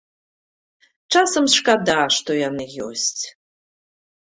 Часам 1.19 1.45
шкада, 1.57 1.99
што 2.17 2.29
яны 2.41 2.65
ёсць. 2.89 3.23